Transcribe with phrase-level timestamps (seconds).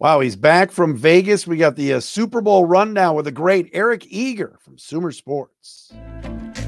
[0.00, 1.46] Wow, he's back from Vegas.
[1.46, 5.92] We got the uh, Super Bowl rundown with the great Eric Eager from Sumer Sports.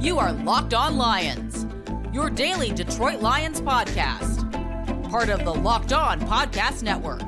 [0.01, 1.67] You are Locked On Lions,
[2.13, 4.45] your daily Detroit Lions podcast.
[5.11, 7.23] Part of the Locked On Podcast Network.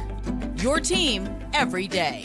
[0.62, 2.22] Your team every day.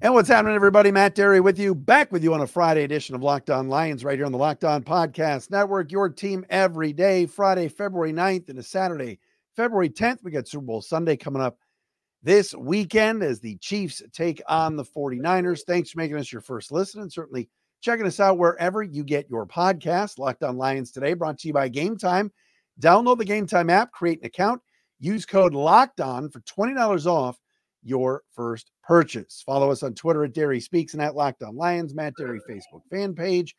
[0.00, 0.92] And what's happening, everybody?
[0.92, 4.04] Matt Dery with you, back with you on a Friday edition of Locked On Lions
[4.04, 5.90] right here on the Locked On Podcast Network.
[5.90, 9.18] Your team every day, Friday, February 9th, and a Saturday,
[9.56, 10.22] February 10th.
[10.22, 11.58] We got Super Bowl Sunday coming up
[12.22, 15.62] this weekend as the Chiefs take on the 49ers.
[15.66, 17.48] Thanks for making us your first listen and certainly
[17.80, 20.20] checking us out wherever you get your podcast.
[20.20, 22.30] Locked On Lions today, brought to you by Game Time.
[22.80, 24.62] Download the Game Time app, create an account,
[25.00, 27.36] use code Locked On for $20 off
[27.82, 29.42] your first purchase.
[29.44, 32.80] Follow us on Twitter at Dery Speaks and at Locked On Lions, Matt Dery Facebook
[32.90, 33.54] fan page.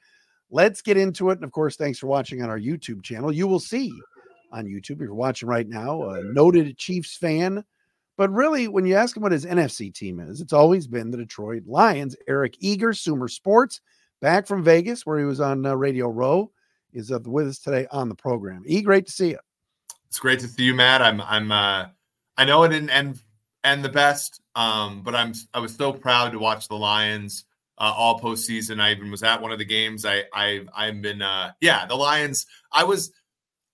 [0.50, 1.36] Let's get into it.
[1.36, 3.32] And of course, thanks for watching on our YouTube channel.
[3.32, 3.94] You will see
[4.52, 7.64] on YouTube, if you're watching right now, a noted Chiefs fan.
[8.18, 11.18] But really, when you ask him what his NFC team is, it's always been the
[11.18, 12.16] Detroit Lions.
[12.28, 13.82] Eric Eager, Sumer Sports,
[14.22, 16.52] back from Vegas, where he was on uh, Radio Row,
[16.92, 18.64] is uh, with us today on the program.
[18.66, 19.40] E, great to see you.
[20.08, 21.04] It's great to see you, Matt.
[21.04, 21.86] I'm, I'm, uh,
[22.36, 23.22] I know it didn't end
[23.64, 24.42] and the best.
[24.60, 27.46] Um, but I'm I was so proud to watch the Lions
[27.78, 28.82] uh, all postseason.
[28.82, 30.06] I even was at one of the games.
[30.06, 32.46] I I I've been uh, yeah the Lions.
[32.74, 33.14] I was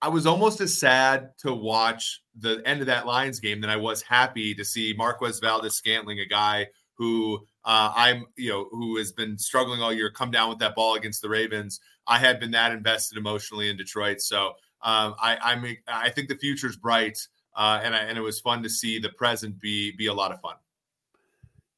[0.00, 3.76] I was almost as sad to watch the end of that Lions game than I
[3.76, 9.10] was happy to see Marquez Valdes-Scantling, a guy who uh, I'm you know who has
[9.10, 11.80] been struggling all year, come down with that ball against the Ravens.
[12.06, 16.36] I had been that invested emotionally in Detroit, so um, I I'm I think the
[16.36, 17.18] future's bright
[17.56, 20.30] uh, and I, and it was fun to see the present be be a lot
[20.30, 20.54] of fun.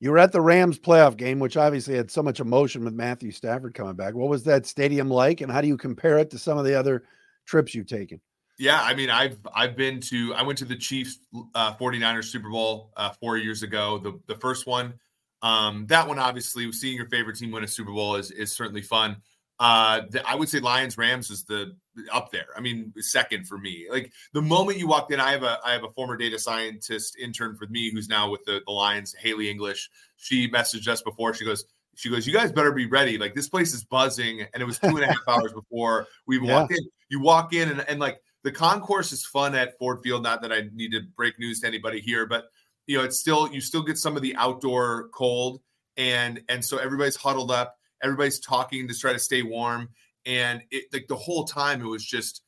[0.00, 3.32] You were at the Rams playoff game, which obviously had so much emotion with Matthew
[3.32, 4.14] Stafford coming back.
[4.14, 6.78] What was that stadium like, and how do you compare it to some of the
[6.78, 7.04] other
[7.46, 8.20] trips you've taken?
[8.58, 11.18] Yeah, I mean, I've I've been to I went to the Chiefs
[11.54, 13.98] uh, 49ers Super Bowl uh, four years ago.
[13.98, 14.94] The the first one,
[15.42, 18.82] um, that one obviously seeing your favorite team win a Super Bowl is is certainly
[18.82, 19.16] fun.
[19.60, 21.74] Uh, the, I would say Lions Rams is the
[22.12, 22.46] up there.
[22.56, 23.86] I mean, second for me.
[23.90, 27.16] Like the moment you walked in, I have a I have a former data scientist
[27.20, 29.90] intern for me who's now with the, the Lions, Haley English.
[30.16, 31.34] She messaged us before.
[31.34, 31.64] She goes,
[31.96, 33.18] she goes, you guys better be ready.
[33.18, 36.36] Like this place is buzzing, and it was two and a half hours before we
[36.36, 36.60] even yeah.
[36.60, 36.88] walked in.
[37.08, 40.22] You walk in, and, and like the concourse is fun at Ford Field.
[40.22, 42.44] Not that I need to break news to anybody here, but
[42.86, 45.60] you know, it's still you still get some of the outdoor cold,
[45.96, 49.88] and and so everybody's huddled up Everybody's talking to try to stay warm,
[50.26, 52.42] and it like the whole time it was just.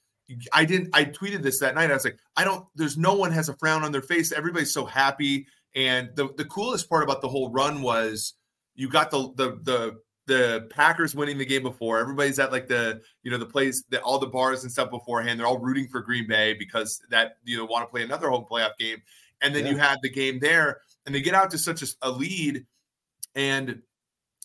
[0.52, 0.90] I didn't.
[0.94, 1.90] I tweeted this that night.
[1.90, 2.64] I was like, I don't.
[2.76, 4.30] There's no one has a frown on their face.
[4.30, 5.46] Everybody's so happy.
[5.74, 8.34] And the the coolest part about the whole run was
[8.74, 11.98] you got the the the the Packers winning the game before.
[11.98, 15.38] Everybody's at like the you know the place that all the bars and stuff beforehand.
[15.38, 18.46] They're all rooting for Green Bay because that you know want to play another home
[18.50, 18.98] playoff game.
[19.42, 19.72] And then yeah.
[19.72, 22.64] you had the game there, and they get out to such a, a lead,
[23.34, 23.82] and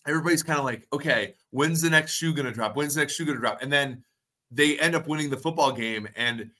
[0.06, 2.76] everybody's kind of like, okay, when's the next shoe going to drop?
[2.76, 3.62] When's the next shoe going to drop?
[3.62, 4.04] And then
[4.50, 6.08] they end up winning the football game.
[6.16, 6.50] And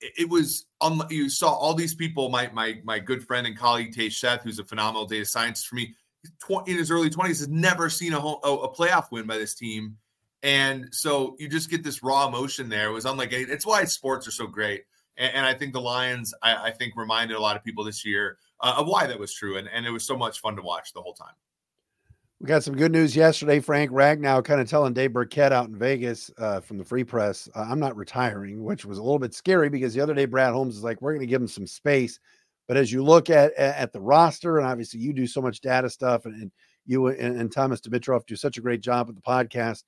[0.00, 2.30] it was um, you saw all these people.
[2.30, 5.74] My my my good friend and colleague Tay Seth, who's a phenomenal data scientist for
[5.74, 5.94] me,
[6.66, 9.96] in his early twenties, has never seen a, home, a playoff win by this team,
[10.42, 12.88] and so you just get this raw emotion there.
[12.88, 14.84] It was unlike it's why sports are so great,
[15.16, 18.04] and, and I think the Lions, I, I, think, reminded a lot of people this
[18.04, 20.62] year uh, of why that was true, and and it was so much fun to
[20.62, 21.34] watch the whole time.
[22.40, 23.60] We got some good news yesterday.
[23.60, 27.50] Frank Ragnow kind of telling Dave Birkett out in Vegas uh, from the Free Press,
[27.54, 30.74] I'm not retiring, which was a little bit scary because the other day Brad Holmes
[30.74, 32.18] is like, we're going to give him some space.
[32.66, 35.90] But as you look at at the roster, and obviously you do so much data
[35.90, 36.52] stuff, and, and
[36.86, 39.82] you and, and, Thomas Dimitroff do such a great job with the podcast.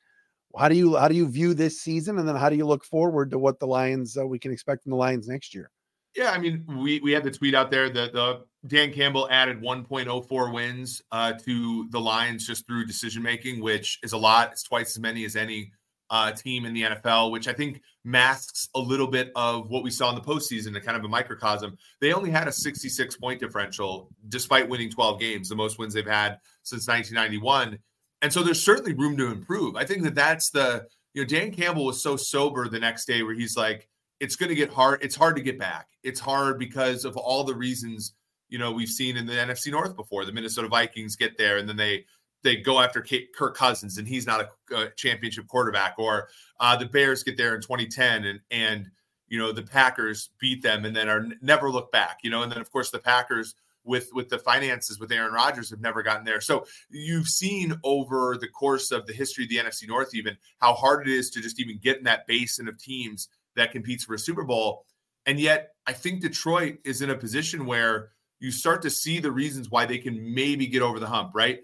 [0.59, 2.85] How do you how do you view this season, and then how do you look
[2.85, 5.71] forward to what the Lions uh, we can expect from the Lions next year?
[6.17, 9.61] Yeah, I mean, we we had the tweet out there that the Dan Campbell added
[9.61, 14.53] 1.04 wins uh, to the Lions just through decision making, which is a lot.
[14.53, 15.73] It's twice as many as any
[16.11, 19.91] uh, team in the NFL, which I think masks a little bit of what we
[19.91, 21.77] saw in the postseason, a kind of a microcosm.
[22.01, 26.07] They only had a 66 point differential despite winning 12 games, the most wins they've
[26.07, 27.79] had since 1991.
[28.21, 29.75] And so there's certainly room to improve.
[29.75, 33.23] I think that that's the, you know, Dan Campbell was so sober the next day
[33.23, 33.89] where he's like,
[34.21, 35.03] it's going to get hard.
[35.03, 35.89] It's hard to get back.
[36.05, 38.15] It's hard because of all the reasons
[38.53, 40.27] you know we've seen in the NFC North before.
[40.27, 42.05] The Minnesota Vikings get there and then they
[42.43, 43.05] they go after
[43.35, 46.29] Kirk Cousins and he's not a, a championship quarterback, or
[46.61, 48.91] uh, the Bears get there in 2010 and and
[49.29, 52.19] you know the Packers beat them and then are never look back.
[52.23, 53.55] You know, and then of course the Packers
[53.85, 56.43] with with the finances with Aaron Rodgers have never gotten there.
[56.43, 60.75] So you've seen over the course of the history of the NFC North, even how
[60.75, 64.13] hard it is to just even get in that basin of teams that competes for
[64.13, 64.85] a Super Bowl.
[65.25, 68.11] And yet, I think Detroit is in a position where
[68.43, 71.61] you start to see the reasons why they can maybe get over the hump, right?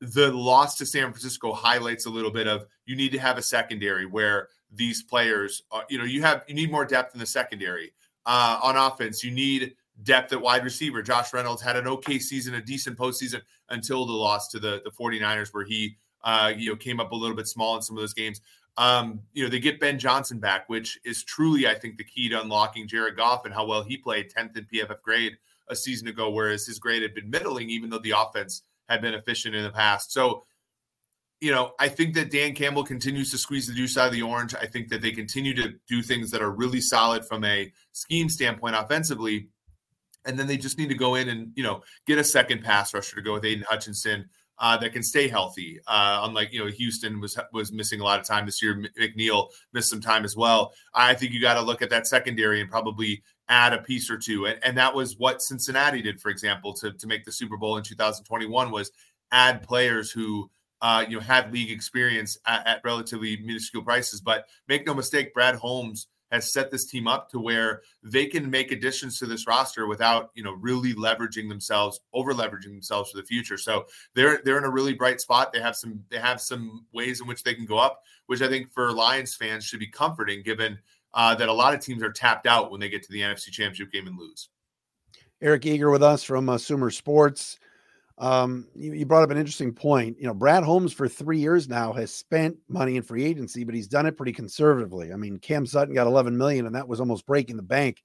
[0.00, 3.42] The loss to San Francisco highlights a little bit of you need to have a
[3.42, 7.26] secondary where these players, are, you know, you have you need more depth in the
[7.26, 7.92] secondary.
[8.26, 11.02] Uh, on offense, you need depth at wide receiver.
[11.02, 13.40] Josh Reynolds had an okay season, a decent postseason
[13.70, 17.16] until the loss to the, the 49ers, where he uh, you know came up a
[17.16, 18.40] little bit small in some of those games.
[18.76, 22.28] Um, you know, they get Ben Johnson back, which is truly, I think, the key
[22.28, 25.36] to unlocking Jared Goff and how well he played 10th in PFF grade
[25.70, 29.14] a season ago, whereas his grade had been middling, even though the offense had been
[29.14, 30.12] efficient in the past.
[30.12, 30.44] So,
[31.40, 34.22] you know, I think that Dan Campbell continues to squeeze the juice out of the
[34.22, 34.54] orange.
[34.54, 38.28] I think that they continue to do things that are really solid from a scheme
[38.28, 39.48] standpoint offensively.
[40.24, 42.92] And then they just need to go in and, you know, get a second pass
[42.92, 44.28] rusher to go with Aidan Hutchinson
[44.60, 45.78] uh, that can stay healthy.
[45.86, 48.82] Uh, unlike you know Houston was was missing a lot of time this year.
[49.00, 50.72] McNeil missed some time as well.
[50.94, 54.18] I think you got to look at that secondary and probably add a piece or
[54.18, 54.46] two.
[54.46, 57.76] And, and that was what Cincinnati did, for example, to to make the Super Bowl
[57.76, 58.90] in 2021 was
[59.32, 60.50] add players who.
[60.80, 65.34] Uh, you know, had league experience at, at relatively minuscule prices, but make no mistake,
[65.34, 69.46] Brad Holmes has set this team up to where they can make additions to this
[69.46, 74.40] roster without you know really leveraging themselves over leveraging themselves for the future so they're
[74.44, 77.42] they're in a really bright spot they have some they have some ways in which
[77.42, 80.78] they can go up which i think for lions fans should be comforting given
[81.14, 83.50] uh, that a lot of teams are tapped out when they get to the nfc
[83.50, 84.48] championship game and lose
[85.40, 87.58] eric eager with us from uh, sumer sports
[88.20, 90.18] um, you, you, brought up an interesting point.
[90.18, 93.76] You know, Brad Holmes for three years now has spent money in free agency, but
[93.76, 95.12] he's done it pretty conservatively.
[95.12, 98.02] I mean, Cam Sutton got 11 million, and that was almost breaking the bank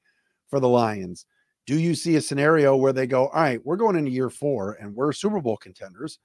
[0.49, 1.25] for the Lions.
[1.65, 4.73] Do you see a scenario where they go, all right, we're going into year four
[4.73, 6.19] and we're Super Bowl contenders.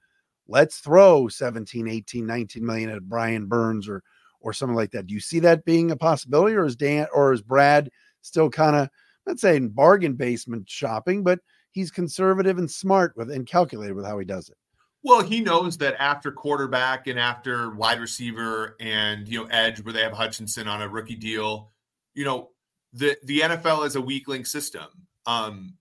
[0.47, 4.03] Let's throw 17, 18, 19 million at Brian Burns or
[4.41, 5.07] or something like that.
[5.07, 7.89] Do you see that being a possibility, or is Dan or is Brad
[8.21, 8.89] still kind of
[9.25, 11.39] not saying bargain basement shopping, but
[11.71, 14.57] he's conservative and smart with and calculated with how he does it.
[15.03, 19.93] Well, he knows that after quarterback and after wide receiver and you know edge, where
[19.93, 21.71] they have Hutchinson on a rookie deal,
[22.13, 22.49] you know
[22.93, 24.87] the the NFL is a weak link system.
[25.25, 25.75] Um,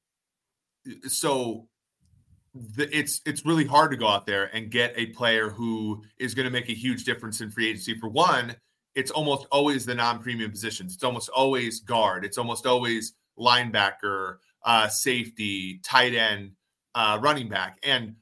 [1.07, 1.69] so
[2.77, 6.35] the, it's it's really hard to go out there and get a player who is
[6.35, 7.99] going to make a huge difference in free agency.
[7.99, 8.57] For one,
[8.95, 10.95] it's almost always the non-premium positions.
[10.95, 12.25] It's almost always guard.
[12.25, 16.53] It's almost always linebacker uh, safety, tight end,
[16.95, 17.79] uh, running back.
[17.83, 18.17] And,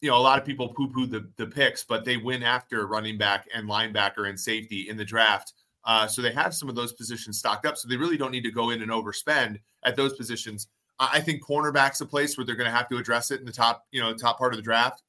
[0.00, 2.86] you know, a lot of people poo poo the, the picks, but they win after
[2.86, 5.52] running back and linebacker and safety in the draft.
[5.84, 7.76] Uh, so they have some of those positions stocked up.
[7.76, 10.68] So they really don't need to go in and overspend at those positions.
[11.00, 13.52] I think cornerback's a place where they're going to have to address it in the
[13.52, 15.02] top, you know, top part of the draft.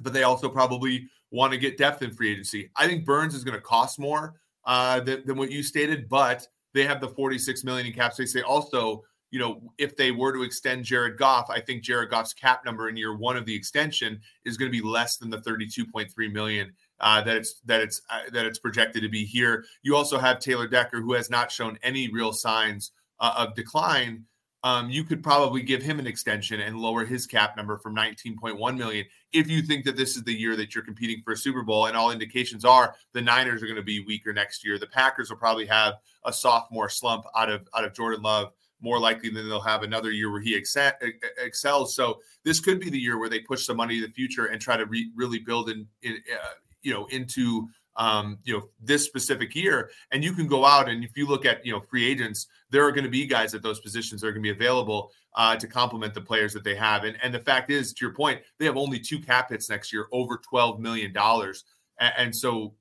[0.00, 2.70] But they also probably want to get depth in free agency.
[2.76, 6.46] I think Burns is going to cost more uh, than, than what you stated, but
[6.72, 8.32] they have the 46 million in cap space.
[8.32, 12.10] They say also you know, if they were to extend Jared Goff, I think Jared
[12.10, 15.30] Goff's cap number in year one of the extension is going to be less than
[15.30, 16.70] the 32.3 million
[17.00, 19.64] uh, that it's that it's uh, that it's projected to be here.
[19.82, 24.26] You also have Taylor Decker, who has not shown any real signs uh, of decline.
[24.64, 28.76] Um, you could probably give him an extension and lower his cap number from 19.1
[28.76, 31.62] million if you think that this is the year that you're competing for a Super
[31.62, 31.86] Bowl.
[31.86, 34.78] And all indications are the Niners are going to be weaker next year.
[34.78, 35.94] The Packers will probably have
[36.24, 40.10] a sophomore slump out of out of Jordan Love more likely than they'll have another
[40.10, 41.94] year where he excels.
[41.94, 44.60] So this could be the year where they push some money to the future and
[44.60, 46.48] try to re- really build in, in uh,
[46.82, 49.90] you know, into um, you know this specific year.
[50.10, 52.84] And you can go out and if you look at you know free agents, there
[52.84, 55.56] are going to be guys at those positions that are going to be available uh,
[55.56, 57.04] to complement the players that they have.
[57.04, 59.92] And and the fact is, to your point, they have only two cap hits next
[59.92, 61.64] year, over twelve million dollars.
[61.98, 62.74] And, and so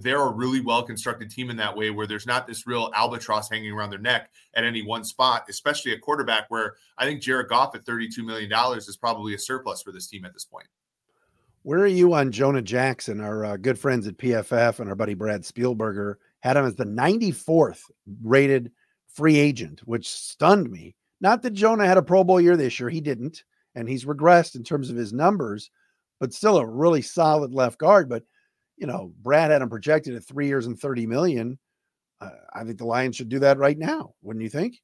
[0.00, 3.48] they're a really well constructed team in that way where there's not this real albatross
[3.48, 7.48] hanging around their neck at any one spot, especially a quarterback where I think Jared
[7.48, 10.66] Goff at $32 million is probably a surplus for this team at this point.
[11.64, 13.22] Where are you on Jonah Jackson?
[13.22, 16.84] Our uh, good friends at PFF and our buddy Brad Spielberger had him as the
[16.84, 17.80] 94th
[18.22, 18.70] rated
[19.14, 20.94] free agent, which stunned me.
[21.22, 23.44] Not that Jonah had a Pro Bowl year this year, he didn't,
[23.74, 25.70] and he's regressed in terms of his numbers,
[26.20, 28.10] but still a really solid left guard.
[28.10, 28.24] But
[28.76, 31.58] you know, Brad had him projected at three years and 30 million.
[32.20, 34.12] Uh, I think the Lions should do that right now.
[34.20, 34.82] Wouldn't you think?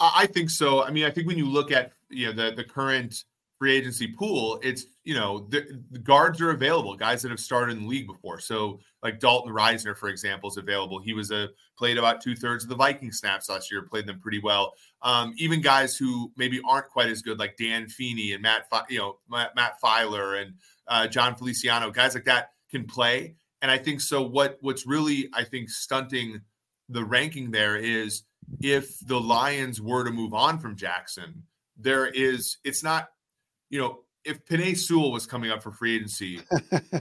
[0.00, 0.82] I think so.
[0.82, 3.22] I mean, I think when you look at, you know, the, the current
[3.58, 7.76] free agency pool, it's you know the, the, guards are available, guys that have started
[7.76, 8.40] in the league before.
[8.40, 11.00] So like Dalton Risner, for example, is available.
[11.00, 11.48] He was a
[11.78, 14.72] played about two thirds of the Viking snaps last year, played them pretty well.
[15.02, 18.98] Um, even guys who maybe aren't quite as good, like Dan Feeney and Matt, you
[18.98, 20.54] know Matt, Matt Feiler and
[20.88, 23.36] uh, Jon Feliciano, guys like that can play.
[23.62, 24.22] And I think so.
[24.22, 26.40] What what's really I think stunting
[26.88, 28.22] the ranking there is
[28.60, 31.42] if the Lions were to move on from Jackson,
[31.76, 33.08] there is it's not
[33.70, 36.40] you know, if Penei Sewell was coming up for free agency,
[36.72, 37.00] yeah.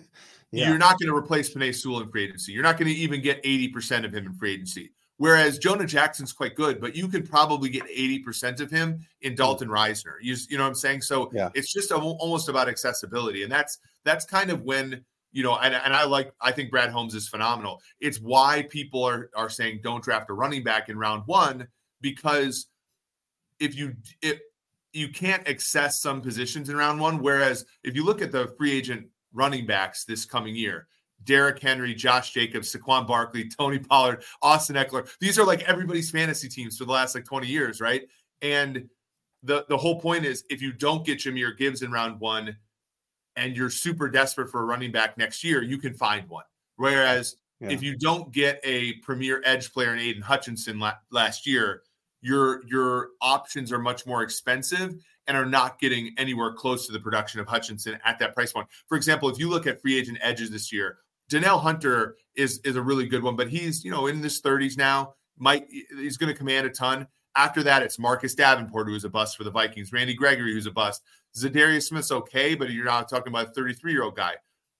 [0.51, 2.51] you're not going to replace Penei Sewell in free agency.
[2.51, 4.91] You're not going to even get 80% of him in free agency.
[5.17, 9.35] Whereas Jonah Jackson's quite good, but you could probably get 80% of him in hmm.
[9.35, 10.15] Dalton Risner.
[10.21, 11.01] You, you know what I'm saying?
[11.01, 11.49] So yeah.
[11.53, 13.43] it's just a, almost about accessibility.
[13.43, 16.89] And that's that's kind of when, you know, and, and I like I think Brad
[16.89, 17.81] Holmes is phenomenal.
[17.99, 21.67] It's why people are are saying don't draft a running back in round one,
[22.01, 22.67] because
[23.59, 24.39] if you if
[24.95, 27.19] you can't access some positions in round one.
[27.19, 30.87] Whereas if you look at the free agent running backs this coming year,
[31.23, 35.09] Derrick Henry, Josh Jacobs, Saquon Barkley, Tony Pollard, Austin Ekeler.
[35.19, 38.03] These are like everybody's fantasy teams for the last like 20 years, right?
[38.41, 38.87] And
[39.43, 42.55] the the whole point is if you don't get Jahmyr Gibbs in round one
[43.35, 46.45] and you're super desperate for a running back next year, you can find one.
[46.77, 47.69] Whereas yeah.
[47.69, 51.83] if you don't get a premier edge player in Aidan Hutchinson la- last year,
[52.25, 54.95] your your options are much more expensive
[55.27, 58.67] and are not getting anywhere close to the production of Hutchinson at that price point.
[58.87, 60.97] For example, if you look at free agent edges this year,
[61.29, 64.75] Danielle Hunter is is a really good one, but he's you know in his 30s
[64.75, 65.13] now.
[65.37, 67.07] Might he's going to command a ton.
[67.35, 69.91] After that, it's Marcus Davenport, who's a bust for the Vikings.
[69.91, 71.03] Randy Gregory, who's a bust.
[71.37, 74.33] Za'Darius Smith's okay, but you're not talking about a 33 year old guy.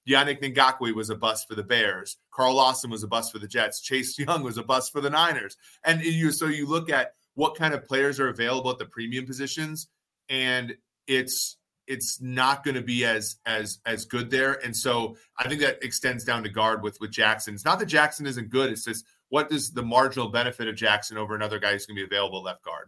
[0.07, 2.17] Yannick Ngakoue was a bust for the Bears.
[2.31, 3.81] Carl Lawson was a bust for the Jets.
[3.81, 5.57] Chase Young was a bust for the Niners.
[5.83, 9.25] And you so you look at what kind of players are available at the premium
[9.25, 9.87] positions,
[10.29, 10.75] and
[11.07, 14.53] it's it's not going to be as as as good there.
[14.65, 17.53] And so I think that extends down to guard with with Jackson.
[17.53, 18.71] It's not that Jackson isn't good.
[18.71, 22.07] It's just what is the marginal benefit of Jackson over another guy who's going to
[22.07, 22.87] be available left guard.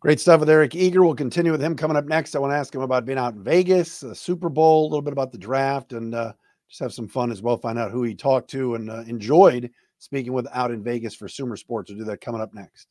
[0.00, 1.04] Great stuff with Eric Eager.
[1.04, 2.34] We'll continue with him coming up next.
[2.34, 5.02] I want to ask him about being out in Vegas, the Super Bowl, a little
[5.02, 6.32] bit about the draft, and uh,
[6.68, 7.56] just have some fun as well.
[7.56, 11.28] Find out who he talked to and uh, enjoyed speaking with out in Vegas for
[11.28, 11.88] Sumer Sports.
[11.88, 12.88] We'll do that coming up next.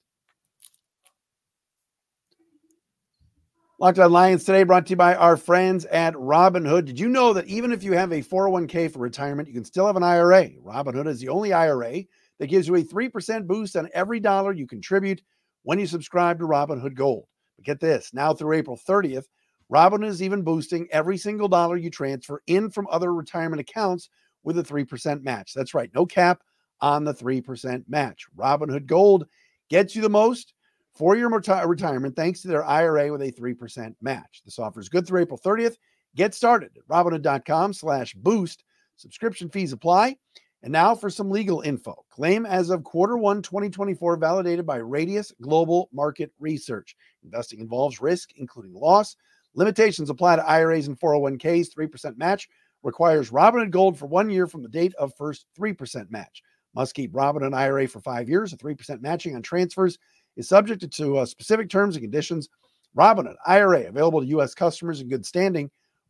[3.82, 6.86] Locked on Lions today brought to you by our friends at Robinhood.
[6.86, 9.88] Did you know that even if you have a 401k for retirement, you can still
[9.88, 10.50] have an IRA?
[10.64, 12.04] Robinhood is the only IRA
[12.38, 15.24] that gives you a 3% boost on every dollar you contribute
[15.64, 17.26] when you subscribe to Robinhood Gold.
[17.58, 19.26] But get this now through April 30th,
[19.74, 24.10] Robinhood is even boosting every single dollar you transfer in from other retirement accounts
[24.44, 25.56] with a 3% match.
[25.56, 26.44] That's right, no cap
[26.82, 28.28] on the 3% match.
[28.38, 29.26] Robinhood Gold
[29.72, 30.54] gets you the most
[31.02, 34.44] for your reti- retirement thanks to their IRA with a 3% match.
[34.46, 35.78] This offer is good through April 30th.
[36.16, 38.64] Get started at Robinhood.com slash boost.
[38.98, 40.16] Subscription fees apply.
[40.62, 42.06] And now for some legal info.
[42.12, 46.96] Claim as of quarter one 2024, validated by Radius Global Market Research.
[47.24, 49.16] Investing involves risk, including loss.
[49.56, 51.74] Limitations apply to IRAs and 401ks.
[51.76, 52.48] 3% match
[52.84, 56.44] requires Robinhood Gold for one year from the date of first 3% match.
[56.76, 58.54] Must keep Robinhood IRA for five years.
[58.54, 59.98] A 3% matching on transfers
[60.38, 62.50] is subject to uh, specific terms and conditions.
[62.98, 64.54] Robinhood IRA available to U.S.
[64.54, 65.70] customers in good standing.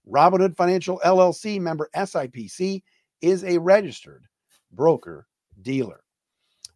[0.09, 2.81] Robinhood Financial LLC member SIPC
[3.21, 4.25] is a registered
[4.71, 5.27] broker
[5.61, 6.01] dealer.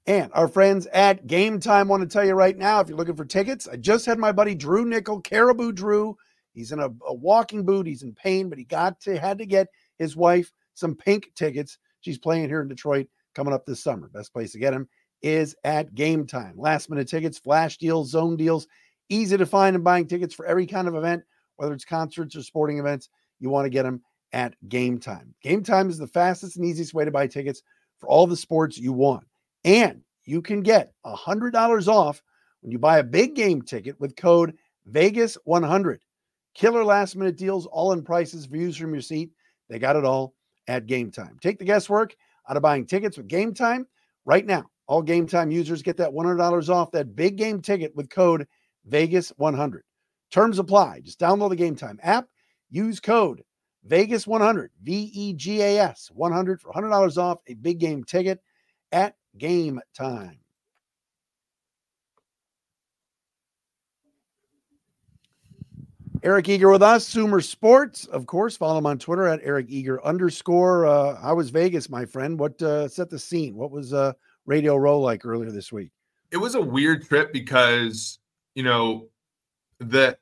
[0.08, 3.16] And our friends at Game Time want to tell you right now if you're looking
[3.16, 6.16] for tickets, I just had my buddy Drew Nickel, Caribou Drew.
[6.54, 7.88] He's in a, a walking boot.
[7.88, 11.80] He's in pain, but he got to had to get his wife some pink tickets.
[12.02, 14.08] She's playing here in Detroit coming up this summer.
[14.10, 14.88] Best place to get him
[15.22, 16.54] is at game time.
[16.58, 18.68] Last minute tickets, flash deals, zone deals,
[19.10, 21.24] easy to find and buying tickets for every kind of event,
[21.58, 23.10] whether it's concerts or sporting events.
[23.40, 24.02] You want to get them
[24.34, 25.34] at game time.
[25.42, 27.62] Game time is the fastest and easiest way to buy tickets
[28.00, 29.26] for all the sports you want.
[29.64, 32.22] And you can get $100 off
[32.62, 34.56] when you buy a big game ticket with code
[34.92, 36.00] Vegas100.
[36.54, 39.32] Killer last minute deals, all in prices, views from your seat.
[39.70, 40.34] They got it all
[40.68, 41.38] at game time.
[41.42, 42.16] Take the guesswork
[42.50, 43.88] out of buying tickets with game time
[44.26, 44.66] right now.
[44.88, 48.48] All game time users get that $100 off that big game ticket with code
[48.90, 49.80] Vegas100.
[50.32, 51.02] Terms apply.
[51.02, 52.28] Just download the game time app,
[52.70, 53.42] use code
[53.88, 58.40] Vegas100, V E G A S 100 for $100 off a big game ticket
[58.92, 60.40] at game time.
[66.24, 68.06] Eric Eager with us, Sumer Sports.
[68.08, 70.88] Of course, follow him on Twitter at Eric Eager underscore.
[70.88, 72.40] Uh, how was Vegas, my friend?
[72.40, 73.56] What uh, set the scene?
[73.56, 74.14] What was uh,
[74.46, 75.92] Radio Row like earlier this week?
[76.32, 78.20] It was a weird trip because,
[78.56, 79.08] you know,
[79.80, 80.18] the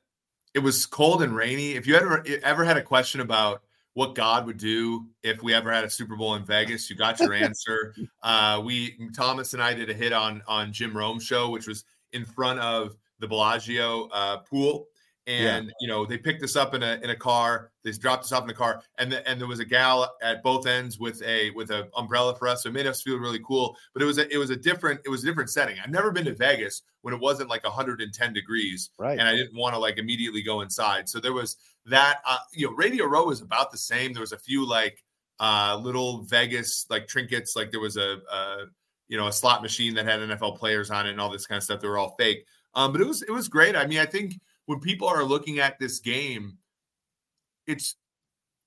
[0.54, 1.72] it was cold and rainy.
[1.72, 3.62] If you ever ever had a question about
[3.94, 7.18] what God would do if we ever had a Super Bowl in Vegas, you got
[7.20, 7.94] your answer.
[8.22, 11.84] uh, we Thomas and I did a hit on on Jim Rome show, which was
[12.12, 14.86] in front of the Bellagio uh, pool,
[15.26, 15.72] and yeah.
[15.80, 17.70] you know they picked us up in a in a car.
[17.82, 20.42] They dropped us off in a car, and the, and there was a gal at
[20.42, 22.62] both ends with a with an umbrella for us.
[22.62, 23.76] So it made us feel really cool.
[23.94, 25.76] But it was a it was a different it was a different setting.
[25.82, 29.18] I've never been to Vegas when it wasn't like 110 degrees, right?
[29.18, 31.08] And I didn't want to like immediately go inside.
[31.08, 32.20] So there was that.
[32.26, 34.12] Uh, you know, Radio Row was about the same.
[34.12, 35.02] There was a few like
[35.40, 37.56] uh little Vegas like trinkets.
[37.56, 38.56] Like there was a, a
[39.08, 41.56] you know a slot machine that had NFL players on it and all this kind
[41.56, 41.80] of stuff.
[41.80, 42.46] They were all fake.
[42.74, 43.76] Um, but it was it was great.
[43.76, 44.34] I mean, I think
[44.66, 46.58] when people are looking at this game,
[47.66, 47.96] it's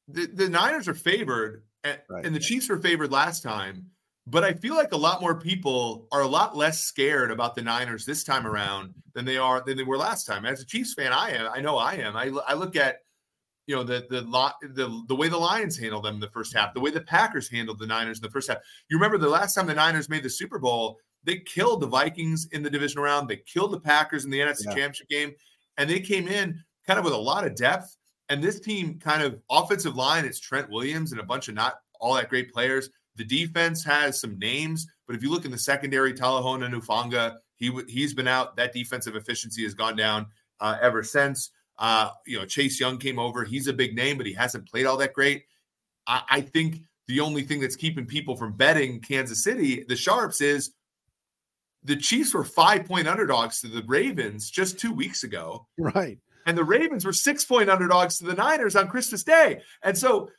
[0.07, 2.25] the, the Niners are favored and, right.
[2.25, 3.87] and the Chiefs were favored last time.
[4.29, 7.61] But I feel like a lot more people are a lot less scared about the
[7.61, 10.45] Niners this time around than they are than they were last time.
[10.45, 11.49] As a Chiefs fan, I am.
[11.53, 12.17] I know I am.
[12.17, 12.97] I, I look at
[13.67, 16.53] you know the the lot the the way the Lions handled them in the first
[16.53, 18.57] half, the way the Packers handled the Niners in the first half.
[18.89, 22.47] You remember the last time the Niners made the Super Bowl, they killed the Vikings
[22.51, 23.29] in the divisional round.
[23.29, 24.71] They killed the Packers in the NFC yeah.
[24.71, 25.33] Championship game,
[25.77, 27.95] and they came in kind of with a lot of depth.
[28.29, 31.75] And this team, kind of offensive line, it's Trent Williams and a bunch of not
[31.99, 32.89] all that great players.
[33.15, 37.71] The defense has some names, but if you look in the secondary, Talanoa Hufanga, he
[37.87, 38.55] he's been out.
[38.57, 40.27] That defensive efficiency has gone down
[40.59, 41.51] uh, ever since.
[41.79, 43.43] Uh, you know, Chase Young came over.
[43.43, 45.45] He's a big name, but he hasn't played all that great.
[46.05, 50.41] I, I think the only thing that's keeping people from betting Kansas City, the Sharps,
[50.41, 50.71] is
[51.83, 55.67] the Chiefs were five point underdogs to the Ravens just two weeks ago.
[55.77, 56.19] Right.
[56.45, 59.61] And the Ravens were six point underdogs to the Niners on Christmas Day.
[59.83, 60.29] And so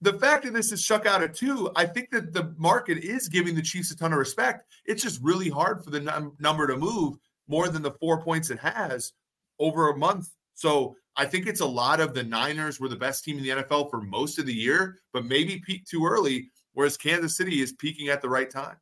[0.00, 3.28] the fact that this is shook out at two, I think that the market is
[3.28, 4.64] giving the Chiefs a ton of respect.
[4.86, 7.16] It's just really hard for the num- number to move
[7.48, 9.12] more than the four points it has
[9.58, 10.28] over a month.
[10.54, 13.62] So I think it's a lot of the Niners were the best team in the
[13.62, 17.72] NFL for most of the year, but maybe peaked too early, whereas Kansas City is
[17.72, 18.76] peaking at the right time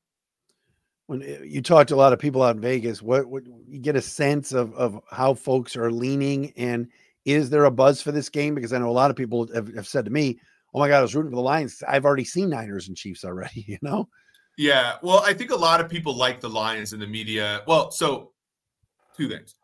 [1.09, 3.81] when eh, you talk to a lot of people out in Vegas, what, what you
[3.81, 6.87] get a sense of of how folks are leaning, and
[7.25, 8.55] is there a buzz for this game?
[8.55, 10.39] Because I know a lot of people have, have said to me,
[10.73, 11.83] "Oh my God, I was rooting for the Lions.
[11.89, 14.09] I've already seen Niners and Chiefs already." You know?
[14.57, 14.97] Yeah.
[15.03, 17.63] Well, I think a lot of people like the Lions in the media.
[17.67, 18.33] Well, so
[19.17, 19.55] two things.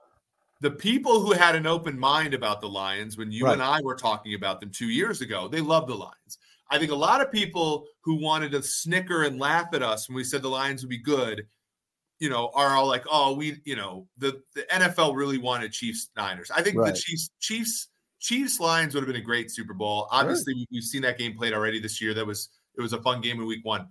[0.60, 3.52] The people who had an open mind about the Lions when you right.
[3.52, 6.38] and I were talking about them two years ago, they love the Lions.
[6.74, 10.16] I think a lot of people who wanted to snicker and laugh at us when
[10.16, 11.46] we said the Lions would be good,
[12.18, 16.10] you know, are all like, "Oh, we, you know, the the NFL really wanted Chiefs
[16.16, 16.92] Niners." I think right.
[16.92, 20.08] the Chiefs Chiefs Chiefs Lions would have been a great Super Bowl.
[20.10, 20.66] Obviously, right.
[20.72, 22.12] we've seen that game played already this year.
[22.12, 23.86] That was it was a fun game in Week One.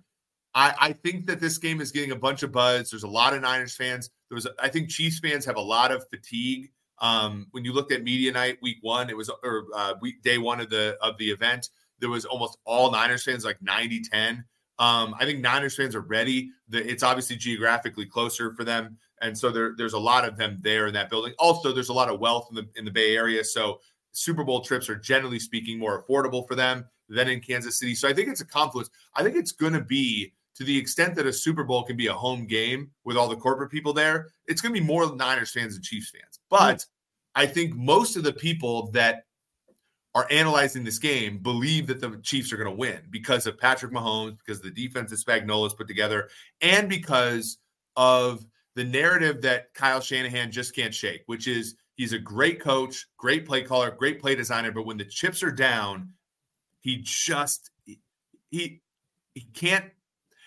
[0.54, 2.90] I, I think that this game is getting a bunch of buzz.
[2.90, 4.10] There's a lot of Niners fans.
[4.28, 6.70] There was, I think, Chiefs fans have a lot of fatigue.
[7.00, 10.38] Um, when you looked at media night week one, it was or uh, week day
[10.38, 11.70] one of the of the event
[12.00, 14.44] there was almost all Niners fans, like 90 10.
[14.78, 16.50] Um, I think Niners fans are ready.
[16.68, 18.98] The, it's obviously geographically closer for them.
[19.20, 21.32] And so there, there's a lot of them there in that building.
[21.38, 23.44] Also, there's a lot of wealth in the in the Bay Area.
[23.44, 23.80] So
[24.12, 27.94] Super Bowl trips are generally speaking more affordable for them than in Kansas City.
[27.94, 28.90] So I think it's a confluence.
[29.14, 32.06] I think it's going to be to the extent that a Super Bowl can be
[32.06, 35.50] a home game with all the corporate people there, it's going to be more Niners
[35.50, 36.40] fans than Chiefs fans.
[36.48, 37.42] But mm-hmm.
[37.42, 39.24] I think most of the people that
[40.14, 43.92] are analyzing this game believe that the Chiefs are going to win because of Patrick
[43.92, 46.28] Mahomes, because the defense that Spagnuolo's put together,
[46.60, 47.58] and because
[47.96, 48.44] of
[48.76, 53.46] the narrative that Kyle Shanahan just can't shake, which is he's a great coach, great
[53.46, 56.12] play caller, great play designer, but when the chips are down,
[56.80, 57.70] he just
[58.50, 58.80] he
[59.34, 59.86] he can't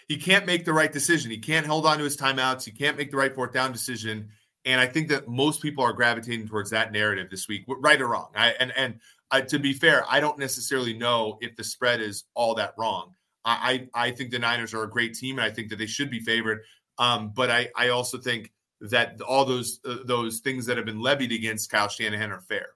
[0.08, 1.30] he can't make the right decision.
[1.30, 2.64] He can't hold on to his timeouts.
[2.64, 4.30] He can't make the right fourth down decision.
[4.68, 8.08] And I think that most people are gravitating towards that narrative this week, right or
[8.08, 8.28] wrong.
[8.36, 9.00] I, and and
[9.32, 13.14] uh, to be fair, I don't necessarily know if the spread is all that wrong.
[13.46, 15.86] I, I, I think the Niners are a great team, and I think that they
[15.86, 16.64] should be favored.
[16.98, 18.52] Um, but I, I also think
[18.82, 22.68] that all those uh, those things that have been levied against Kyle Shanahan are fair.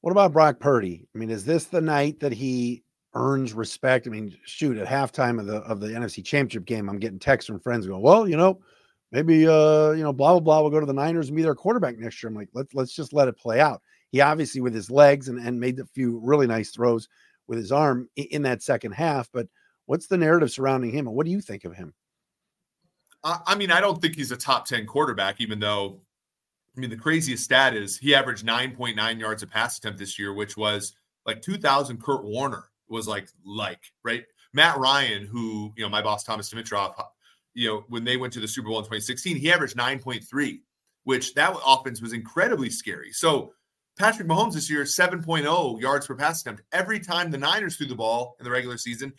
[0.00, 1.08] What about Brock Purdy?
[1.12, 4.06] I mean, is this the night that he earns respect?
[4.06, 7.48] I mean, shoot, at halftime of the of the NFC Championship game, I'm getting texts
[7.48, 8.60] from friends going, "Well, you know,
[9.12, 11.54] maybe uh, you know, blah blah blah, will go to the Niners and be their
[11.54, 13.82] quarterback next year." I'm like, let's let's just let it play out.
[14.10, 17.08] He obviously with his legs and, and made a few really nice throws
[17.46, 19.28] with his arm in that second half.
[19.32, 19.48] But
[19.86, 21.94] what's the narrative surrounding him, and what do you think of him?
[23.24, 26.00] I mean, I don't think he's a top 10 quarterback, even though,
[26.76, 30.32] I mean, the craziest stat is he averaged 9.9 yards a pass attempt this year,
[30.32, 30.94] which was
[31.26, 34.24] like 2000 Kurt Warner was like, like, right?
[34.52, 36.94] Matt Ryan, who, you know, my boss, Thomas Dimitroff,
[37.58, 40.60] you know, when they went to the Super Bowl in 2016, he averaged 9.3,
[41.02, 43.12] which that offense was incredibly scary.
[43.12, 43.52] So
[43.98, 46.62] Patrick Mahomes this year 7.0 yards per pass attempt.
[46.72, 49.12] Every time the Niners threw the ball in the regular season,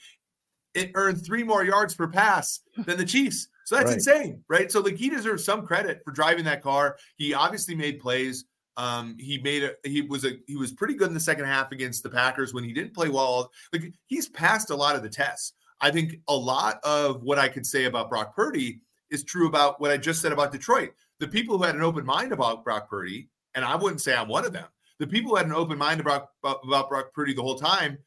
[0.73, 3.49] it earned three more yards per pass than the Chiefs.
[3.65, 3.95] So that's right.
[3.95, 4.71] insane, right?
[4.71, 6.97] So like he deserves some credit for driving that car.
[7.17, 8.45] He obviously made plays.
[8.77, 11.73] Um, he made a he was a he was pretty good in the second half
[11.73, 13.51] against the Packers when he didn't play well.
[13.73, 15.53] Like he's passed a lot of the tests.
[15.81, 19.79] I think a lot of what I could say about Brock Purdy is true about
[19.79, 20.91] what I just said about Detroit.
[21.19, 24.27] The people who had an open mind about Brock Purdy, and I wouldn't say I'm
[24.27, 24.67] one of them.
[24.99, 27.97] The people who had an open mind about, about Brock Purdy the whole time,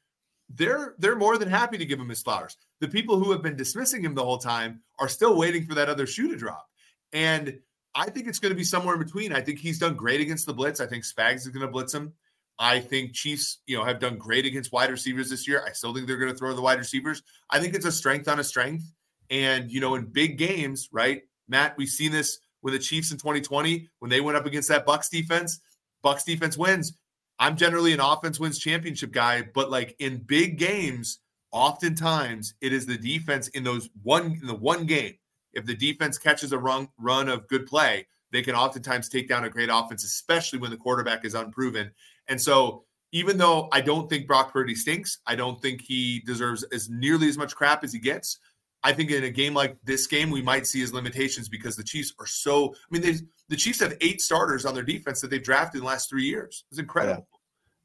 [0.55, 2.57] they're they're more than happy to give him his flowers.
[2.81, 5.89] The people who have been dismissing him the whole time are still waiting for that
[5.89, 6.67] other shoe to drop.
[7.13, 7.59] And
[7.95, 9.33] I think it's going to be somewhere in between.
[9.33, 10.81] I think he's done great against the blitz.
[10.81, 12.13] I think Spags is going to blitz him.
[12.59, 15.65] I think Chiefs, you know, have done great against wide receivers this year.
[15.67, 17.23] I still think they're going to throw the wide receivers.
[17.51, 18.93] I think it's a strength on a strength.
[19.31, 21.23] And, you know, in big games, right?
[21.49, 24.87] Matt, we've seen this with the Chiefs in 2020 when they went up against that
[24.87, 25.61] Bucks defense.
[26.03, 26.93] Bucks defense wins.
[27.39, 31.19] I'm generally an offense wins championship guy, but like in big games,
[31.51, 35.15] oftentimes it is the defense in those one in the one game.
[35.53, 39.45] If the defense catches a run run of good play, they can oftentimes take down
[39.45, 41.91] a great offense, especially when the quarterback is unproven.
[42.29, 46.63] And so, even though I don't think Brock Purdy stinks, I don't think he deserves
[46.73, 48.39] as nearly as much crap as he gets.
[48.85, 51.85] I think in a game like this game, we might see his limitations because the
[51.85, 52.75] Chiefs are so.
[52.75, 55.89] I mean, the Chiefs have eight starters on their defense that they've drafted in the
[55.91, 56.65] last three years.
[56.71, 57.27] It's incredible.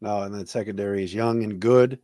[0.01, 0.09] Yeah.
[0.09, 1.99] No, and then secondary is young and good,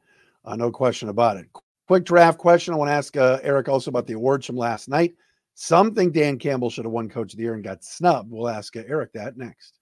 [0.46, 1.48] uh, no question about it.
[1.88, 2.74] Quick draft question.
[2.74, 5.14] I want to ask uh, Eric also about the awards from last night.
[5.56, 8.32] Some think Dan Campbell should have won Coach of the Year and got snubbed.
[8.32, 9.80] We'll ask uh, Eric that next.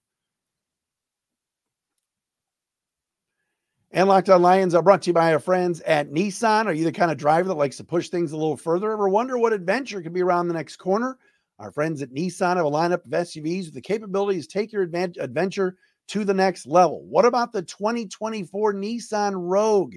[3.94, 6.64] And Locked On Lions are brought to you by our friends at Nissan.
[6.64, 8.90] Are you the kind of driver that likes to push things a little further?
[8.90, 11.18] Ever wonder what adventure could be around the next corner?
[11.58, 14.84] Our friends at Nissan have a lineup of SUVs with the capabilities to take your
[14.84, 15.76] adventure
[16.08, 17.04] to the next level.
[17.04, 19.96] What about the 2024 Nissan Rogue?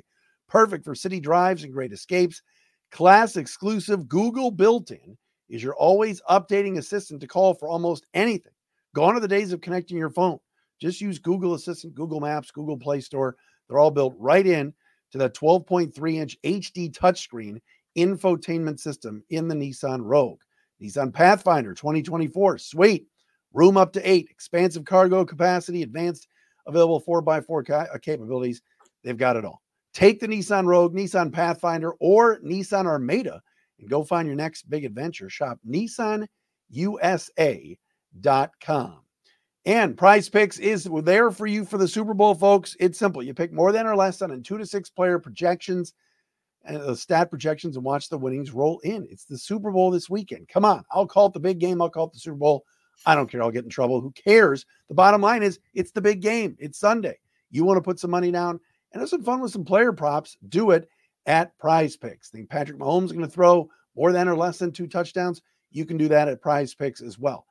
[0.50, 2.42] Perfect for city drives and great escapes.
[2.92, 8.52] Class exclusive Google built in is your always updating assistant to call for almost anything.
[8.94, 10.38] Gone are the days of connecting your phone.
[10.82, 14.74] Just use Google Assistant, Google Maps, Google Play Store they're all built right in
[15.12, 17.60] to that 12.3 inch HD touchscreen
[17.98, 20.42] infotainment system in the Nissan Rogue.
[20.82, 23.08] Nissan Pathfinder 2024, sweet.
[23.54, 26.28] Room up to eight, expansive cargo capacity, advanced
[26.68, 28.62] available 4x4 ca- uh, capabilities.
[29.04, 29.62] They've got it all.
[29.94, 33.42] Take the Nissan Rogue, Nissan Pathfinder, or Nissan Armada
[33.80, 35.30] and go find your next big adventure.
[35.30, 36.28] Shop nissanusa.com.
[39.66, 42.78] And prize picks is there for you for the Super Bowl, folks.
[42.80, 43.24] It's simple.
[43.24, 45.94] You pick more than or less than two to six player projections
[46.66, 49.08] and the stat projections and watch the winnings roll in.
[49.10, 50.48] It's the Super Bowl this weekend.
[50.50, 50.84] Come on.
[50.92, 51.82] I'll call it the big game.
[51.82, 52.64] I'll call it the Super Bowl.
[53.06, 53.42] I don't care.
[53.42, 54.02] I'll get in trouble.
[54.02, 54.66] Who cares?
[54.88, 56.56] The bottom line is it's the big game.
[56.60, 57.18] It's Sunday.
[57.50, 58.60] You want to put some money down
[58.92, 60.38] and have some fun with some player props.
[60.50, 60.88] Do it
[61.26, 62.30] at prize picks.
[62.30, 65.42] Think Patrick Mahomes is going to throw more than or less than two touchdowns?
[65.72, 67.46] You can do that at prize picks as well.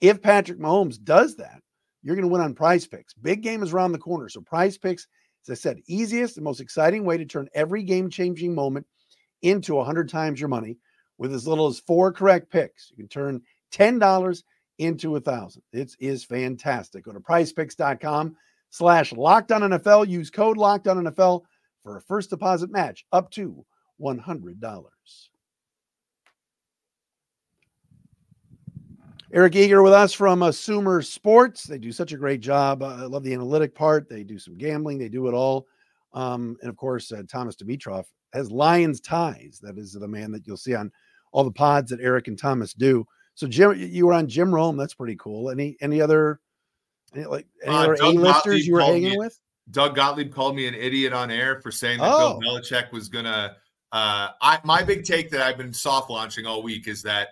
[0.00, 1.60] If Patrick Mahomes does that,
[2.02, 3.14] you're going to win on prize picks.
[3.14, 4.28] Big game is around the corner.
[4.28, 5.06] So, prize picks,
[5.46, 8.86] as I said, easiest and most exciting way to turn every game changing moment
[9.42, 10.78] into 100 times your money
[11.18, 12.90] with as little as four correct picks.
[12.90, 14.42] You can turn $10
[14.78, 15.62] into a thousand.
[15.72, 17.04] It is fantastic.
[17.04, 18.36] Go to prizepicks.com
[18.70, 20.08] slash locked on NFL.
[20.08, 21.42] Use code locked on NFL
[21.82, 23.64] for a first deposit match up to
[24.00, 24.60] $100.
[29.32, 31.64] Eric Eager with us from Sumer Sports.
[31.64, 32.82] They do such a great job.
[32.82, 34.08] Uh, I love the analytic part.
[34.08, 34.98] They do some gambling.
[34.98, 35.66] They do it all.
[36.12, 39.60] Um, and of course, uh, Thomas Dimitroff has Lions ties.
[39.62, 40.90] That is the man that you'll see on
[41.30, 43.06] all the pods that Eric and Thomas do.
[43.34, 44.76] So Jim, you were on Jim Rome.
[44.76, 45.50] That's pretty cool.
[45.50, 46.40] Any any other
[47.14, 49.38] any, like any uh, other A-listers you were hanging me, with?
[49.70, 52.40] Doug Gottlieb called me an idiot on air for saying that oh.
[52.40, 53.56] Bill Belichick was gonna.
[53.92, 57.28] Uh, I my big take that I've been soft launching all week is that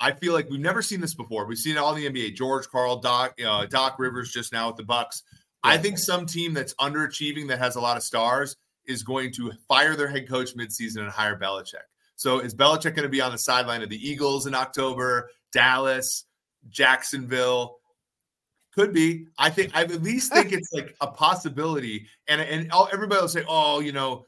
[0.00, 1.46] I feel like we've never seen this before.
[1.46, 2.36] We've seen it all in the NBA.
[2.36, 5.22] George Karl, Doc, uh, Doc Rivers just now with the Bucks.
[5.64, 5.72] Yeah.
[5.72, 8.56] I think some team that's underachieving that has a lot of stars
[8.86, 11.84] is going to fire their head coach midseason and hire Belichick.
[12.16, 16.24] So is Belichick going to be on the sideline of the Eagles in October, Dallas,
[16.68, 17.76] Jacksonville?
[18.74, 19.26] Could be.
[19.38, 22.06] I think I at least think it's like a possibility.
[22.28, 24.24] And and everybody will say, oh, you know,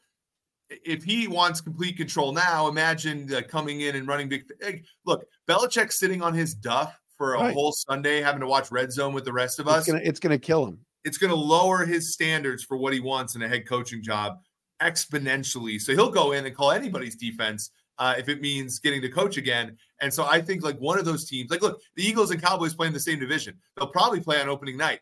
[0.71, 4.45] if he wants complete control now, imagine uh, coming in and running big.
[4.61, 7.55] Hey, look, Belichick sitting on his duff for a right.
[7.55, 9.81] whole Sunday, having to watch Red Zone with the rest of us.
[9.81, 10.79] It's gonna, it's gonna kill him.
[11.05, 14.39] It's gonna lower his standards for what he wants in a head coaching job
[14.81, 15.81] exponentially.
[15.81, 19.37] So he'll go in and call anybody's defense uh, if it means getting to coach
[19.37, 19.77] again.
[20.01, 22.75] And so I think like one of those teams, like look, the Eagles and Cowboys
[22.75, 23.59] play in the same division.
[23.77, 25.01] They'll probably play on opening night.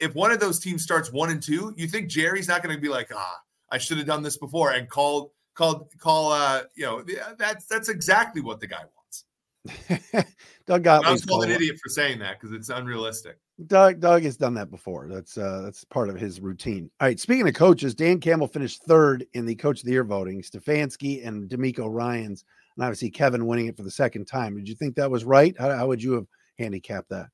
[0.00, 2.80] if one of those teams starts one and two, you think Jerry's not going to
[2.80, 3.38] be like, ah,
[3.70, 7.04] I should have done this before and called called call uh you know
[7.38, 9.24] that's that's exactly what the guy wants.
[10.66, 13.38] Doug got I was called an idiot for saying that because it's unrealistic.
[13.66, 15.08] Doug Doug has done that before.
[15.08, 16.90] That's uh that's part of his routine.
[17.00, 17.18] All right.
[17.18, 20.42] Speaking of coaches, Dan Campbell finished third in the coach of the year voting.
[20.42, 22.44] Stefanski and DeMeco Ryans,
[22.76, 24.56] and obviously Kevin winning it for the second time.
[24.56, 25.54] Did you think that was right?
[25.58, 26.26] How, how would you have
[26.58, 27.26] handicapped that?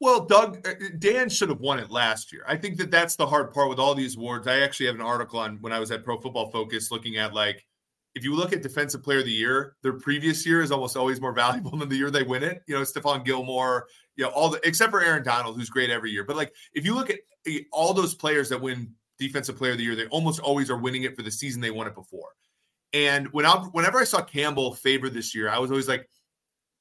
[0.00, 2.44] Well, Doug, uh, Dan should have won it last year.
[2.46, 4.46] I think that that's the hard part with all these awards.
[4.46, 7.34] I actually have an article on when I was at Pro Football Focus looking at
[7.34, 7.66] like,
[8.14, 11.20] if you look at Defensive Player of the Year, their previous year is almost always
[11.20, 12.62] more valuable than the year they win it.
[12.66, 16.10] You know, Stephon Gilmore, you know, all the except for Aaron Donald, who's great every
[16.10, 16.24] year.
[16.24, 19.78] But like, if you look at eh, all those players that win Defensive Player of
[19.78, 22.30] the Year, they almost always are winning it for the season they won it before.
[22.92, 26.08] And when I, whenever I saw Campbell favored this year, I was always like,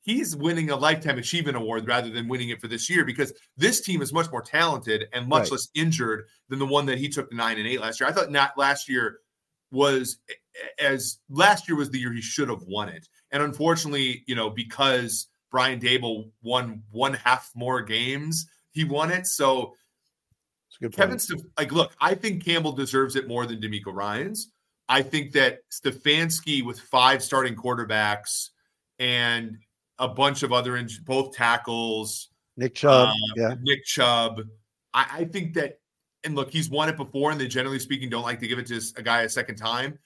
[0.07, 3.81] he's winning a lifetime achievement award rather than winning it for this year because this
[3.81, 5.51] team is much more talented and much right.
[5.51, 8.07] less injured than the one that he took to nine and eight last year.
[8.09, 9.19] I thought not last year
[9.69, 10.17] was
[10.79, 13.05] as last year was the year he should have won it.
[13.31, 19.27] And unfortunately, you know, because Brian Daboll won one half more games, he won it.
[19.27, 19.73] So
[20.93, 21.19] Kevin,
[21.59, 24.51] like, look, I think Campbell deserves it more than DeMeco Ryans.
[24.87, 28.51] I think that Stefanski with five starting quarterbacks
[28.99, 29.57] and
[29.99, 32.29] a bunch of other in- both tackles.
[32.55, 34.41] Nick Chubb, uh, yeah, Nick Chubb.
[34.93, 35.79] I, I, think that,
[36.23, 38.67] and look, he's won it before, and they generally speaking don't like to give it
[38.67, 39.99] to a guy a second time,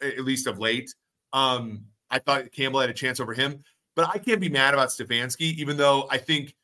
[0.00, 0.94] at least of late.
[1.32, 3.62] Um, I thought Campbell had a chance over him,
[3.94, 6.54] but I can't be mad about Stefanski, even though I think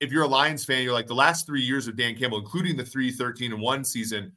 [0.00, 2.76] if you're a Lions fan, you're like the last three years of Dan Campbell, including
[2.76, 4.32] the three 13 and one season,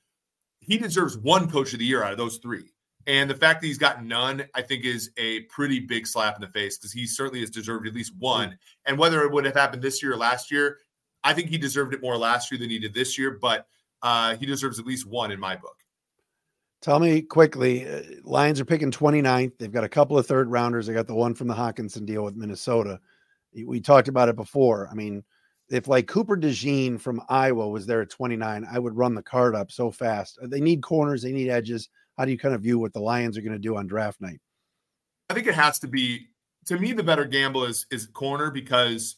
[0.59, 2.71] he deserves one coach of the year out of those three.
[3.09, 6.41] And the fact that he's got none, I think, is a pretty big slap in
[6.41, 8.55] the face because he certainly has deserved at least one.
[8.85, 10.77] And whether it would have happened this year or last year,
[11.23, 13.65] I think he deserved it more last year than he did this year, but
[14.03, 15.75] uh, he deserves at least one in my book.
[16.83, 19.53] Tell me quickly uh, Lions are picking 29th.
[19.57, 20.85] They've got a couple of third rounders.
[20.85, 22.99] They got the one from the Hockenson deal with Minnesota.
[23.65, 24.87] We talked about it before.
[24.87, 25.23] I mean,
[25.71, 29.55] if like Cooper DeJean from Iowa was there at 29, I would run the card
[29.55, 30.37] up so fast.
[30.43, 31.89] They need corners, they need edges.
[32.19, 34.19] How do you kind of view what the Lions are going to do on draft
[34.19, 34.41] night?
[35.29, 36.27] I think it has to be
[36.65, 39.15] to me the better gamble is is corner because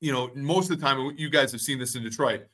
[0.00, 2.46] you know most of the time you guys have seen this in Detroit.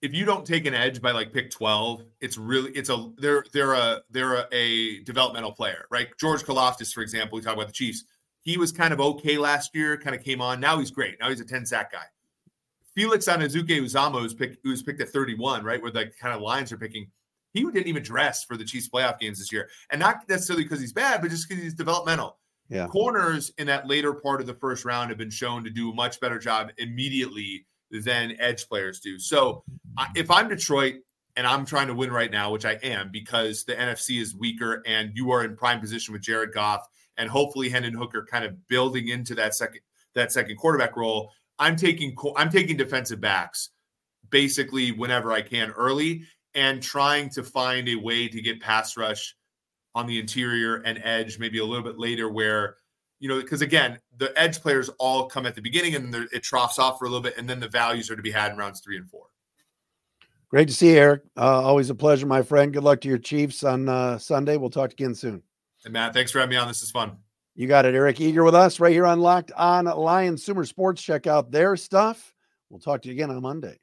[0.00, 3.44] If you don't take an edge by like pick 12, it's really it's a they're
[3.52, 6.08] they're a they're a, a developmental player, right?
[6.18, 8.04] George Karlaftis, for example, we talk about the Chiefs.
[8.40, 10.58] He was kind of okay last year, kind of came on.
[10.58, 11.20] Now he's great.
[11.20, 12.04] Now he's a 10 sack guy.
[12.94, 15.82] Felix Anudike-Uzomah, who's picked, who's picked at 31, right?
[15.82, 17.10] Where the kind of lines are picking
[17.52, 19.68] he didn't even dress for the Chiefs playoff games this year.
[19.90, 22.38] And not necessarily because he's bad, but just because he's developmental.
[22.68, 22.86] Yeah.
[22.86, 25.94] Corners in that later part of the first round have been shown to do a
[25.94, 29.18] much better job immediately than edge players do.
[29.18, 29.64] So
[30.14, 30.96] if I'm Detroit
[31.36, 34.82] and I'm trying to win right now, which I am because the NFC is weaker
[34.86, 38.66] and you are in prime position with Jared Goff and hopefully Hendon Hooker kind of
[38.68, 39.80] building into that second
[40.14, 43.70] that second quarterback role, I'm taking I'm taking defensive backs
[44.30, 46.24] basically whenever I can early
[46.58, 49.36] and trying to find a way to get pass rush
[49.94, 52.76] on the interior and edge maybe a little bit later where
[53.20, 56.78] you know because again the edge players all come at the beginning and it troughs
[56.78, 58.80] off for a little bit and then the values are to be had in rounds
[58.80, 59.26] three and four.
[60.50, 61.22] Great to see you eric.
[61.36, 62.72] Uh, always a pleasure my friend.
[62.72, 64.56] Good luck to your chiefs on uh, sunday.
[64.56, 65.42] We'll talk again soon.
[65.84, 66.66] And matt thanks for having me on.
[66.66, 67.18] This is fun.
[67.54, 68.20] You got it eric.
[68.20, 71.02] Eager with us right here on locked on lion sumer sports.
[71.02, 72.34] Check out their stuff.
[72.68, 73.78] We'll talk to you again on monday